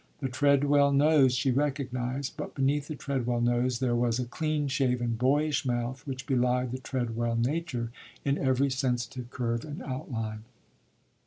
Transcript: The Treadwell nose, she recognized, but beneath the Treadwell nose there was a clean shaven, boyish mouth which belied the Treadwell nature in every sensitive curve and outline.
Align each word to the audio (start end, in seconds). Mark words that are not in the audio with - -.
The 0.17 0.29
Treadwell 0.29 0.91
nose, 0.91 1.35
she 1.35 1.51
recognized, 1.51 2.35
but 2.35 2.55
beneath 2.55 2.87
the 2.87 2.95
Treadwell 2.95 3.39
nose 3.39 3.77
there 3.77 3.95
was 3.95 4.17
a 4.17 4.25
clean 4.25 4.67
shaven, 4.67 5.13
boyish 5.13 5.63
mouth 5.63 6.07
which 6.07 6.25
belied 6.25 6.71
the 6.71 6.79
Treadwell 6.79 7.35
nature 7.35 7.91
in 8.25 8.35
every 8.39 8.71
sensitive 8.71 9.29
curve 9.29 9.63
and 9.63 9.83
outline. 9.83 10.43